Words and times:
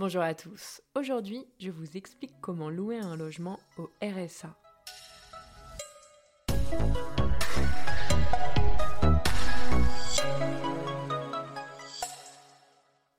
Bonjour 0.00 0.22
à 0.22 0.32
tous. 0.32 0.80
Aujourd'hui, 0.94 1.44
je 1.58 1.72
vous 1.72 1.96
explique 1.96 2.34
comment 2.40 2.70
louer 2.70 2.98
un 2.98 3.16
logement 3.16 3.58
au 3.78 3.90
RSA. 4.00 4.56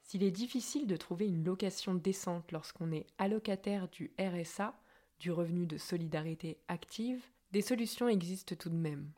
S'il 0.03 0.23
est 0.23 0.31
difficile 0.31 0.87
de 0.87 0.95
trouver 0.95 1.27
une 1.27 1.43
location 1.43 1.95
décente 1.95 2.53
lorsqu'on 2.53 2.93
est 2.93 3.07
allocataire 3.17 3.89
du 3.89 4.13
RSA, 4.17 4.73
du 5.19 5.33
revenu 5.33 5.65
de 5.65 5.77
solidarité 5.77 6.59
active, 6.69 7.21
des 7.51 7.61
solutions 7.61 8.07
existent 8.07 8.55
tout 8.55 8.69
de 8.69 8.75
même 8.75 9.11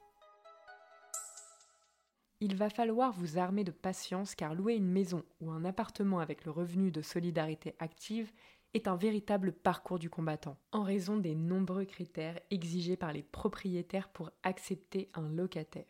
il 2.42 2.55
va 2.55 2.71
falloir 2.71 3.14
vous 3.14 3.38
armer 3.38 3.64
de 3.64 3.71
patience 3.71 4.34
car 4.34 4.55
louer 4.55 4.73
une 4.73 4.90
maison 4.90 5.23
ou 5.41 5.52
un 5.52 5.64
appartement 5.64 6.20
avec 6.20 6.44
le 6.44 6.50
revenu 6.52 6.91
de 6.91 7.04
solidarité 7.04 7.76
active 7.78 8.32
est 8.73 8.88
un 8.88 8.96
véritable 8.96 9.52
parcours 9.52 9.99
du 9.99 10.09
combattant, 10.09 10.58
en 10.72 10.82
raison 10.82 11.18
des 11.18 11.35
nombreux 11.35 11.85
critères 11.85 12.40
exigés 12.49 12.98
par 12.98 13.13
les 13.13 13.22
propriétaires 13.22 14.09
pour 14.09 14.32
accepter 14.41 15.09
un 15.13 15.30
locataire. 15.30 15.85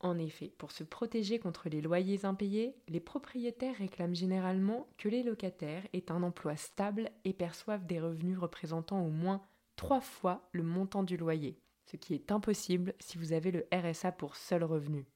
En 0.00 0.18
effet, 0.18 0.52
pour 0.58 0.70
se 0.70 0.84
protéger 0.84 1.38
contre 1.38 1.70
les 1.70 1.80
loyers 1.80 2.26
impayés, 2.26 2.76
les 2.88 3.00
propriétaires 3.00 3.76
réclament 3.76 4.14
généralement 4.14 4.86
que 4.98 5.08
les 5.08 5.22
locataires 5.22 5.86
aient 5.94 6.12
un 6.12 6.22
emploi 6.22 6.56
stable 6.56 7.10
et 7.24 7.32
perçoivent 7.32 7.86
des 7.86 8.00
revenus 8.00 8.38
représentant 8.38 9.02
au 9.02 9.10
moins 9.10 9.40
trois 9.76 10.02
fois 10.02 10.46
le 10.52 10.62
montant 10.62 11.04
du 11.04 11.16
loyer, 11.16 11.58
ce 11.86 11.96
qui 11.96 12.12
est 12.12 12.32
impossible 12.32 12.92
si 12.98 13.16
vous 13.16 13.32
avez 13.32 13.50
le 13.50 13.66
RSA 13.72 14.12
pour 14.12 14.36
seul 14.36 14.62
revenu. 14.62 15.06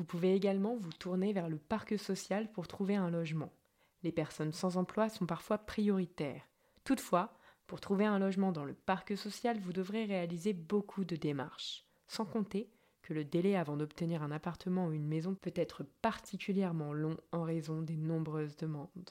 Vous 0.00 0.06
pouvez 0.06 0.34
également 0.34 0.76
vous 0.76 0.94
tourner 0.94 1.34
vers 1.34 1.50
le 1.50 1.58
parc 1.58 1.98
social 1.98 2.50
pour 2.52 2.66
trouver 2.66 2.96
un 2.96 3.10
logement. 3.10 3.52
Les 4.02 4.12
personnes 4.12 4.54
sans 4.54 4.78
emploi 4.78 5.10
sont 5.10 5.26
parfois 5.26 5.58
prioritaires. 5.58 6.48
Toutefois, 6.84 7.36
pour 7.66 7.82
trouver 7.82 8.06
un 8.06 8.18
logement 8.18 8.50
dans 8.50 8.64
le 8.64 8.72
parc 8.72 9.14
social, 9.14 9.58
vous 9.58 9.74
devrez 9.74 10.06
réaliser 10.06 10.54
beaucoup 10.54 11.04
de 11.04 11.16
démarches. 11.16 11.86
Sans 12.06 12.24
compter 12.24 12.70
que 13.02 13.12
le 13.12 13.26
délai 13.26 13.56
avant 13.56 13.76
d'obtenir 13.76 14.22
un 14.22 14.30
appartement 14.30 14.86
ou 14.86 14.92
une 14.92 15.06
maison 15.06 15.34
peut 15.34 15.52
être 15.54 15.84
particulièrement 16.00 16.94
long 16.94 17.18
en 17.30 17.42
raison 17.42 17.82
des 17.82 17.98
nombreuses 17.98 18.56
demandes. 18.56 19.10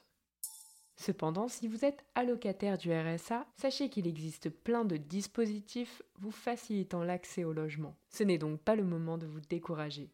Cependant, 0.95 1.49
si 1.49 1.67
vous 1.67 1.85
êtes 1.85 2.03
allocataire 2.15 2.79
du 2.79 2.91
RSA, 2.91 3.45
sachez 3.57 3.91
qu'il 3.91 4.07
existe 4.07 4.49
plein 4.49 4.85
de 4.85 4.97
dispositifs 4.97 6.01
vous 6.17 6.31
facilitant 6.31 7.03
l'accès 7.03 7.43
au 7.43 7.53
logement. 7.53 7.95
Ce 8.09 8.23
n'est 8.23 8.39
donc 8.39 8.59
pas 8.59 8.75
le 8.75 8.83
moment 8.83 9.19
de 9.19 9.27
vous 9.27 9.39
décourager. 9.39 10.09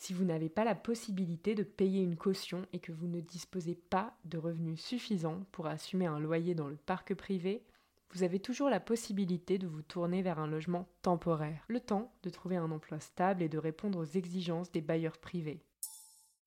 Si 0.00 0.12
vous 0.12 0.24
n'avez 0.24 0.48
pas 0.48 0.64
la 0.64 0.76
possibilité 0.76 1.56
de 1.56 1.64
payer 1.64 2.00
une 2.02 2.16
caution 2.16 2.64
et 2.72 2.78
que 2.78 2.92
vous 2.92 3.08
ne 3.08 3.20
disposez 3.20 3.74
pas 3.74 4.16
de 4.24 4.38
revenus 4.38 4.80
suffisants 4.80 5.44
pour 5.50 5.66
assumer 5.66 6.06
un 6.06 6.20
loyer 6.20 6.54
dans 6.54 6.68
le 6.68 6.76
parc 6.76 7.14
privé, 7.14 7.64
vous 8.12 8.22
avez 8.22 8.38
toujours 8.38 8.70
la 8.70 8.78
possibilité 8.78 9.58
de 9.58 9.66
vous 9.66 9.82
tourner 9.82 10.22
vers 10.22 10.38
un 10.38 10.46
logement 10.46 10.88
temporaire, 11.02 11.64
le 11.66 11.80
temps 11.80 12.12
de 12.22 12.30
trouver 12.30 12.56
un 12.56 12.70
emploi 12.70 13.00
stable 13.00 13.42
et 13.42 13.48
de 13.48 13.58
répondre 13.58 13.98
aux 13.98 14.16
exigences 14.16 14.70
des 14.70 14.80
bailleurs 14.80 15.18
privés. 15.18 15.64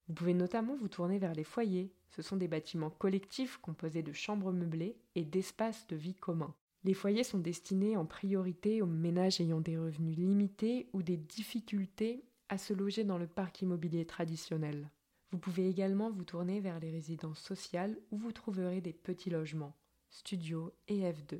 Vous 0.08 0.14
pouvez 0.14 0.34
notamment 0.34 0.78
vous 0.78 0.88
tourner 0.88 1.20
vers 1.20 1.34
les 1.34 1.44
foyers. 1.44 1.92
Ce 2.10 2.22
sont 2.22 2.38
des 2.38 2.48
bâtiments 2.48 2.90
collectifs 2.90 3.58
composés 3.58 4.02
de 4.02 4.14
chambres 4.14 4.54
meublées 4.54 4.96
et 5.16 5.26
d'espaces 5.26 5.86
de 5.88 5.98
vie 5.98 6.16
communs. 6.16 6.56
Les 6.86 6.94
foyers 6.94 7.26
sont 7.26 7.38
destinés 7.38 7.98
en 7.98 8.06
priorité 8.06 8.82
aux 8.82 8.88
ménages 8.88 9.42
ayant 9.42 9.60
des 9.60 9.78
revenus 9.78 10.18
limités 10.18 10.88
ou 10.94 11.04
des 11.04 11.18
difficultés 11.18 12.24
à 12.52 12.58
se 12.58 12.74
loger 12.74 13.06
dans 13.06 13.18
le 13.18 13.28
parc 13.28 13.62
immobilier 13.62 14.06
traditionnel. 14.06 14.90
Vous 15.32 15.38
pouvez 15.38 15.70
également 15.70 16.12
vous 16.12 16.26
tourner 16.26 16.60
vers 16.60 16.82
les 16.82 16.92
résidences 16.92 17.40
sociales 17.40 17.98
où 18.12 18.18
vous 18.18 18.34
trouverez 18.34 18.82
des 18.82 18.92
petits 18.92 19.30
logements, 19.30 19.74
studios 20.10 20.74
et 20.90 21.00
F2. 21.10 21.40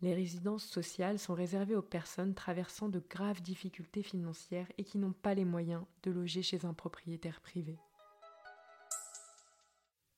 Les 0.00 0.14
résidences 0.14 0.64
sociales 0.64 1.18
sont 1.18 1.34
réservées 1.34 1.76
aux 1.76 1.82
personnes 1.82 2.34
traversant 2.34 2.88
de 2.88 2.98
graves 3.10 3.42
difficultés 3.42 4.02
financières 4.02 4.72
et 4.78 4.84
qui 4.84 4.96
n'ont 4.96 5.12
pas 5.12 5.34
les 5.34 5.44
moyens 5.44 5.84
de 6.02 6.12
loger 6.12 6.40
chez 6.40 6.64
un 6.64 6.72
propriétaire 6.72 7.42
privé. 7.42 7.78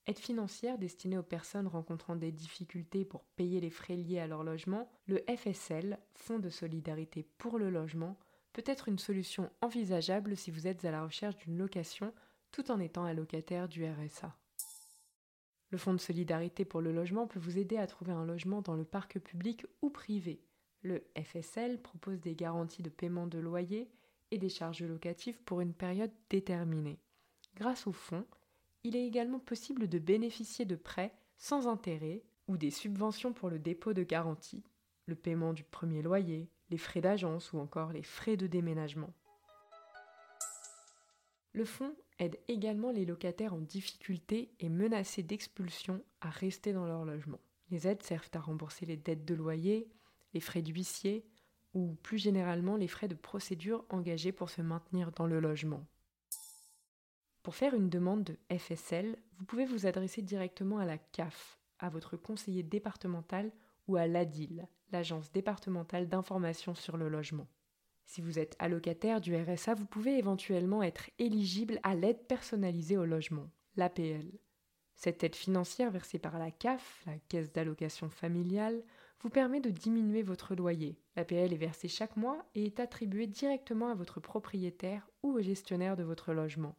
Aide 0.07 0.19
financière 0.19 0.79
destinée 0.79 1.19
aux 1.19 1.25
personnes 1.25 1.67
rencontrant 1.67 2.15
des 2.15 2.31
difficultés 2.31 3.05
pour 3.05 3.25
payer 3.35 3.61
les 3.61 3.71
frais 3.71 3.97
liés 3.97 4.21
à 4.21 4.29
leur 4.29 4.45
logement, 4.45 4.89
le 5.07 5.25
FSL, 5.29 5.99
Fonds 6.15 6.39
de 6.39 6.51
solidarité 6.51 7.27
pour 7.39 7.59
le 7.59 7.69
logement, 7.71 8.17
peut 8.53 8.65
être 8.67 8.89
une 8.89 8.99
solution 8.99 9.51
envisageable 9.61 10.37
si 10.37 10.51
vous 10.51 10.67
êtes 10.67 10.85
à 10.85 10.91
la 10.91 11.05
recherche 11.05 11.37
d'une 11.39 11.59
location 11.59 12.13
tout 12.53 12.71
en 12.71 12.81
étant 12.81 13.05
allocataire 13.05 13.69
du 13.69 13.85
RSA. 13.85 14.37
Le 15.71 15.79
Fonds 15.79 15.95
de 15.95 16.01
solidarité 16.01 16.65
pour 16.65 16.81
le 16.81 16.93
logement 16.93 17.29
peut 17.29 17.39
vous 17.39 17.59
aider 17.59 17.77
à 17.77 17.87
trouver 17.87 18.13
un 18.13 18.25
logement 18.25 18.61
dans 18.61 18.75
le 18.75 18.85
parc 18.85 19.21
public 19.21 19.67
ou 19.83 19.91
privé. 19.91 20.43
Le 20.83 21.05
FSL 21.17 21.81
propose 21.81 22.21
des 22.21 22.35
garanties 22.35 22.83
de 22.83 22.89
paiement 22.89 23.29
de 23.29 23.39
loyer 23.39 23.89
et 24.33 24.39
des 24.39 24.49
charges 24.49 24.83
locatives 24.83 25.41
pour 25.45 25.61
une 25.61 25.75
période 25.75 26.13
déterminée. 26.29 26.99
Grâce 27.55 27.87
au 27.87 27.93
fonds, 27.93 28.27
il 28.83 28.97
est 28.97 29.07
également 29.07 29.39
possible 29.39 29.89
de 29.89 29.99
bénéficier 29.99 30.65
de 30.65 30.77
prêts 30.77 31.15
sans 31.37 31.69
intérêt 31.69 32.25
ou 32.49 32.57
des 32.57 32.71
subventions 32.71 33.33
pour 33.33 33.49
le 33.49 33.59
dépôt 33.59 33.93
de 33.93 34.03
garantie, 34.03 34.65
le 35.07 35.15
paiement 35.15 35.53
du 35.53 35.63
premier 35.63 36.03
loyer, 36.03 36.49
les 36.71 36.79
frais 36.79 37.01
d'agence 37.01 37.53
ou 37.53 37.59
encore 37.59 37.93
les 37.93 38.03
frais 38.03 38.37
de 38.37 38.47
déménagement. 38.47 39.13
Le 41.53 41.65
fonds 41.65 41.95
aide 42.19 42.39
également 42.49 42.93
les 42.93 43.05
locataires 43.05 43.55
en 43.55 43.61
difficulté 43.61 44.53
et 44.61 44.69
menacés 44.69 45.23
d'expulsion 45.23 46.03
à 46.21 46.31
rester 46.31 46.73
dans 46.73 46.87
leur 46.87 47.05
logement. 47.05 47.41
Les 47.71 47.89
aides 47.89 48.03
servent 48.03 48.31
à 48.35 48.41
rembourser 48.41 48.87
les 48.87 48.97
dettes 48.97 49.25
de 49.25 49.35
loyer, 49.35 49.89
les 50.33 50.41
frais 50.41 50.63
d'huissier 50.63 51.25
ou 51.75 51.95
plus 52.03 52.19
généralement 52.19 52.77
les 52.77 52.89
frais 52.89 53.09
de 53.09 53.15
procédure 53.15 53.85
engagés 53.89 54.33
pour 54.33 54.51
se 54.51 54.63
maintenir 54.63 55.13
dans 55.13 55.27
le 55.27 55.41
logement. 55.41 55.85
Pour 57.43 57.55
faire 57.55 57.75
une 57.75 57.89
demande 57.89 58.25
de 58.25 58.39
FSL, 58.57 59.17
vous 59.39 59.45
pouvez 59.45 59.65
vous 59.65 59.87
adresser 59.87 60.21
directement 60.21 60.79
à 60.79 60.85
la 60.85 60.99
CAF, 60.99 61.59
à 61.79 61.89
votre 61.89 62.17
conseiller 62.17 62.63
départemental 62.63 63.51
ou 63.89 63.97
à 63.97 64.07
l'ADIL, 64.07 64.69
l'Agence 64.93 65.31
départementale 65.33 66.09
d'information 66.09 66.75
sur 66.75 66.97
le 66.97 67.09
logement. 67.09 67.47
Si 68.05 68.21
vous 68.21 68.39
êtes 68.39 68.57
allocataire 68.59 69.21
du 69.21 69.37
RSA, 69.37 69.75
vous 69.75 69.87
pouvez 69.87 70.19
éventuellement 70.19 70.83
être 70.83 71.11
éligible 71.19 71.79
à 71.83 71.95
l'aide 71.95 72.27
personnalisée 72.27 72.97
au 72.97 73.05
logement, 73.05 73.49
l'APL. 73.77 74.33
Cette 74.97 75.23
aide 75.25 75.37
financière 75.37 75.91
versée 75.91 76.19
par 76.19 76.39
la 76.39 76.51
CAF, 76.51 77.03
la 77.07 77.19
Caisse 77.29 77.53
d'allocation 77.53 78.11
familiale, 78.11 78.83
vous 79.21 79.31
permet 79.31 79.61
de 79.61 79.71
diminuer 79.71 80.23
votre 80.23 80.55
loyer. 80.55 80.99
L'APL 81.15 81.53
est 81.53 81.57
versée 81.57 81.89
chaque 81.89 82.17
mois 82.17 82.45
et 82.55 82.67
est 82.67 82.81
attribuée 82.81 83.27
directement 83.27 83.89
à 83.89 83.95
votre 83.95 84.21
propriétaire 84.21 85.09
ou 85.23 85.33
au 85.33 85.41
gestionnaire 85.41 85.97
de 85.97 86.03
votre 86.03 86.33
logement. 86.33 86.77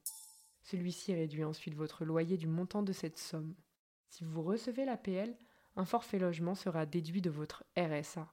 Celui-ci 0.63 1.13
réduit 1.13 1.43
ensuite 1.43 1.75
votre 1.75 2.05
loyer 2.05 2.37
du 2.37 2.47
montant 2.47 2.83
de 2.83 2.93
cette 2.93 3.17
somme. 3.17 3.55
Si 4.09 4.23
vous 4.23 4.41
recevez 4.43 4.85
l'APL, 4.85 5.35
un 5.75 5.85
forfait 5.85 6.19
logement 6.19 6.55
sera 6.55 6.85
déduit 6.85 7.21
de 7.21 7.29
votre 7.29 7.63
RSA. 7.77 8.31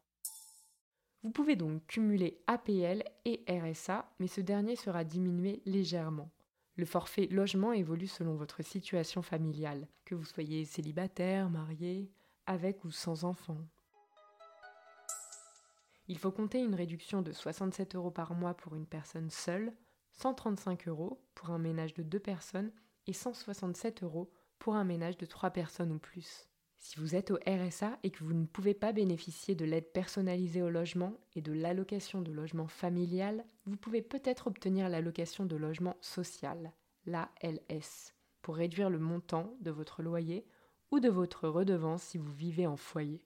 Vous 1.23 1.31
pouvez 1.31 1.57
donc 1.57 1.87
cumuler 1.87 2.41
APL 2.47 3.03
et 3.25 3.45
RSA, 3.49 4.09
mais 4.19 4.29
ce 4.29 4.41
dernier 4.41 4.77
sera 4.77 5.05
diminué 5.05 5.63
légèrement. 5.67 6.31
Le 6.77 6.85
forfait 6.85 7.27
logement 7.27 7.73
évolue 7.73 8.07
selon 8.07 8.37
votre 8.37 8.63
situation 8.63 9.21
familiale, 9.21 9.89
que 10.05 10.15
vous 10.15 10.25
soyez 10.25 10.65
célibataire, 10.65 11.51
marié, 11.51 12.13
avec 12.47 12.85
ou 12.85 12.91
sans 12.91 13.25
enfant. 13.25 13.59
Il 16.07 16.17
faut 16.19 16.31
compter 16.31 16.61
une 16.61 16.75
réduction 16.75 17.21
de 17.21 17.33
67 17.33 17.97
euros 17.97 18.11
par 18.11 18.33
mois 18.33 18.55
pour 18.55 18.77
une 18.77 18.87
personne 18.87 19.29
seule, 19.29 19.73
135 20.13 20.89
euros 20.89 21.21
pour 21.35 21.51
un 21.51 21.59
ménage 21.59 21.95
de 21.95 22.03
deux 22.03 22.21
personnes 22.21 22.73
et 23.07 23.13
167 23.13 24.03
euros 24.05 24.31
pour 24.59 24.77
un 24.77 24.85
ménage 24.85 25.19
de 25.19 25.27
trois 25.27 25.51
personnes 25.51 25.93
ou 25.93 25.99
plus. 25.99 26.48
Si 26.79 27.01
vous 27.01 27.17
êtes 27.17 27.33
au 27.33 27.39
RSA 27.47 27.99
et 28.05 28.11
que 28.11 28.23
vous 28.23 28.35
ne 28.35 28.47
pouvez 28.47 28.73
pas 28.73 28.93
bénéficier 28.93 29.55
de 29.55 29.65
l'aide 29.65 29.93
personnalisée 29.93 30.63
au 30.63 30.71
logement 30.71 31.15
et 31.35 31.43
de 31.43 31.53
l'allocation 31.53 32.23
de 32.23 32.31
logement 32.31 32.69
familial, 32.69 33.45
vous 33.67 33.77
pouvez 33.77 34.01
peut-être 34.01 34.47
obtenir 34.47 34.89
l'allocation 34.89 35.45
de 35.45 35.57
logement 35.57 35.97
social, 36.01 36.73
l'ALS, 37.05 38.15
pour 38.43 38.57
réduire 38.57 38.91
le 38.91 38.99
montant 38.99 39.53
de 39.61 39.73
votre 39.73 40.03
loyer 40.03 40.47
ou 40.91 41.01
de 41.01 41.09
votre 41.09 41.49
redevance 41.49 42.03
si 42.03 42.19
vous 42.19 42.33
vivez 42.33 42.67
en 42.67 42.77
foyer. 42.77 43.23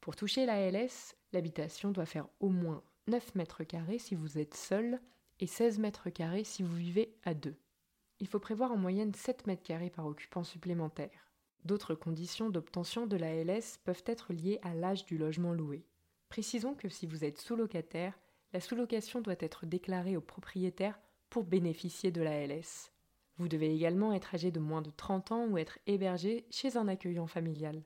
Pour 0.00 0.16
toucher 0.16 0.44
l'ALS, 0.44 1.14
l'habitation 1.32 1.92
doit 1.92 2.06
faire 2.06 2.28
au 2.40 2.48
moins 2.48 2.82
9 3.06 3.36
mètres 3.36 3.62
carrés 3.62 3.98
si 3.98 4.16
vous 4.16 4.38
êtes 4.38 4.54
seul 4.54 5.00
et 5.38 5.46
16 5.46 5.78
mètres 5.78 6.10
carrés 6.10 6.44
si 6.44 6.64
vous 6.64 6.76
vivez 6.76 7.14
à 7.22 7.34
deux. 7.34 7.56
Il 8.18 8.26
faut 8.26 8.40
prévoir 8.40 8.72
en 8.72 8.76
moyenne 8.76 9.14
7 9.14 9.46
mètres 9.46 9.62
carrés 9.62 9.90
par 9.90 10.06
occupant 10.06 10.44
supplémentaire. 10.44 11.31
D'autres 11.64 11.94
conditions 11.94 12.50
d'obtention 12.50 13.06
de 13.06 13.16
la 13.16 13.34
LS 13.44 13.78
peuvent 13.84 14.02
être 14.06 14.32
liées 14.32 14.58
à 14.62 14.74
l'âge 14.74 15.06
du 15.06 15.16
logement 15.16 15.52
loué. 15.52 15.86
Précisons 16.28 16.74
que 16.74 16.88
si 16.88 17.06
vous 17.06 17.24
êtes 17.24 17.38
sous-locataire, 17.38 18.18
la 18.52 18.60
sous-location 18.60 19.20
doit 19.20 19.36
être 19.38 19.66
déclarée 19.66 20.16
au 20.16 20.20
propriétaire 20.20 20.98
pour 21.30 21.44
bénéficier 21.44 22.10
de 22.10 22.20
la 22.20 22.46
LS. 22.46 22.92
Vous 23.38 23.48
devez 23.48 23.72
également 23.74 24.12
être 24.12 24.34
âgé 24.34 24.50
de 24.50 24.60
moins 24.60 24.82
de 24.82 24.90
30 24.90 25.32
ans 25.32 25.46
ou 25.46 25.56
être 25.56 25.78
hébergé 25.86 26.46
chez 26.50 26.76
un 26.76 26.88
accueillant 26.88 27.26
familial. 27.26 27.82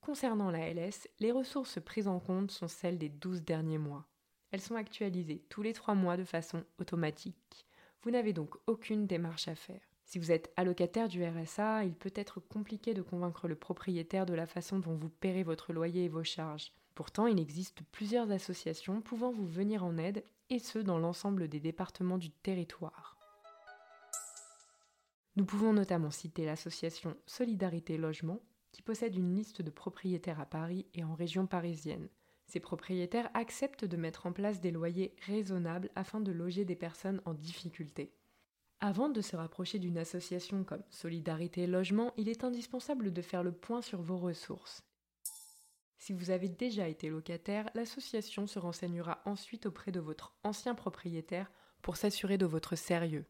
Concernant 0.00 0.50
la 0.50 0.72
LS, 0.72 1.06
les 1.20 1.32
ressources 1.32 1.80
prises 1.80 2.08
en 2.08 2.18
compte 2.18 2.50
sont 2.50 2.66
celles 2.68 2.98
des 2.98 3.10
12 3.10 3.42
derniers 3.42 3.78
mois. 3.78 4.08
Elles 4.50 4.62
sont 4.62 4.74
actualisées 4.74 5.44
tous 5.50 5.62
les 5.62 5.74
3 5.74 5.94
mois 5.94 6.16
de 6.16 6.24
façon 6.24 6.64
automatique. 6.78 7.66
Vous 8.02 8.10
n'avez 8.10 8.32
donc 8.32 8.56
aucune 8.66 9.06
démarche 9.06 9.48
à 9.48 9.54
faire. 9.54 9.82
Si 10.08 10.18
vous 10.18 10.32
êtes 10.32 10.50
allocataire 10.56 11.06
du 11.06 11.22
RSA, 11.22 11.84
il 11.84 11.94
peut 11.94 12.14
être 12.14 12.40
compliqué 12.40 12.94
de 12.94 13.02
convaincre 13.02 13.46
le 13.46 13.56
propriétaire 13.56 14.24
de 14.24 14.32
la 14.32 14.46
façon 14.46 14.78
dont 14.78 14.94
vous 14.94 15.10
paierez 15.10 15.42
votre 15.42 15.74
loyer 15.74 16.04
et 16.04 16.08
vos 16.08 16.24
charges. 16.24 16.72
Pourtant, 16.94 17.26
il 17.26 17.38
existe 17.38 17.82
plusieurs 17.92 18.30
associations 18.30 19.02
pouvant 19.02 19.30
vous 19.30 19.46
venir 19.46 19.84
en 19.84 19.98
aide, 19.98 20.24
et 20.48 20.60
ce 20.60 20.78
dans 20.78 20.98
l'ensemble 20.98 21.46
des 21.46 21.60
départements 21.60 22.16
du 22.16 22.30
territoire. 22.30 23.18
Nous 25.36 25.44
pouvons 25.44 25.74
notamment 25.74 26.10
citer 26.10 26.46
l'association 26.46 27.14
Solidarité 27.26 27.98
Logement, 27.98 28.40
qui 28.72 28.80
possède 28.80 29.14
une 29.14 29.34
liste 29.34 29.60
de 29.60 29.70
propriétaires 29.70 30.40
à 30.40 30.46
Paris 30.46 30.86
et 30.94 31.04
en 31.04 31.14
région 31.14 31.46
parisienne. 31.46 32.08
Ces 32.46 32.60
propriétaires 32.60 33.28
acceptent 33.34 33.84
de 33.84 33.98
mettre 33.98 34.24
en 34.24 34.32
place 34.32 34.62
des 34.62 34.70
loyers 34.70 35.14
raisonnables 35.26 35.90
afin 35.96 36.20
de 36.20 36.32
loger 36.32 36.64
des 36.64 36.76
personnes 36.76 37.20
en 37.26 37.34
difficulté. 37.34 38.14
Avant 38.80 39.08
de 39.08 39.20
se 39.20 39.34
rapprocher 39.34 39.80
d'une 39.80 39.98
association 39.98 40.62
comme 40.62 40.84
Solidarité 40.90 41.66
Logement, 41.66 42.12
il 42.16 42.28
est 42.28 42.44
indispensable 42.44 43.12
de 43.12 43.22
faire 43.22 43.42
le 43.42 43.50
point 43.50 43.82
sur 43.82 44.00
vos 44.00 44.18
ressources. 44.18 44.84
Si 45.96 46.12
vous 46.12 46.30
avez 46.30 46.48
déjà 46.48 46.86
été 46.86 47.08
locataire, 47.08 47.68
l'association 47.74 48.46
se 48.46 48.60
renseignera 48.60 49.20
ensuite 49.24 49.66
auprès 49.66 49.90
de 49.90 49.98
votre 49.98 50.32
ancien 50.44 50.76
propriétaire 50.76 51.50
pour 51.82 51.96
s'assurer 51.96 52.38
de 52.38 52.46
votre 52.46 52.76
sérieux. 52.76 53.26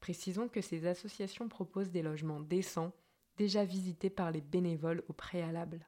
Précisons 0.00 0.48
que 0.48 0.60
ces 0.60 0.86
associations 0.86 1.48
proposent 1.48 1.90
des 1.90 2.02
logements 2.02 2.40
décents, 2.40 2.92
déjà 3.38 3.64
visités 3.64 4.10
par 4.10 4.30
les 4.30 4.42
bénévoles 4.42 5.02
au 5.08 5.14
préalable. 5.14 5.86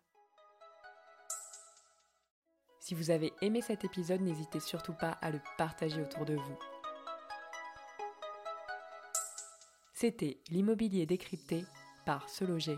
Si 2.80 2.94
vous 2.94 3.10
avez 3.10 3.34
aimé 3.42 3.60
cet 3.60 3.84
épisode, 3.84 4.22
n'hésitez 4.22 4.60
surtout 4.60 4.94
pas 4.94 5.10
à 5.10 5.30
le 5.30 5.40
partager 5.58 6.00
autour 6.00 6.24
de 6.24 6.36
vous. 6.36 6.73
C'était 10.04 10.36
l'immobilier 10.50 11.06
décrypté 11.06 11.64
par 12.04 12.28
Se 12.28 12.44
Loger. 12.44 12.76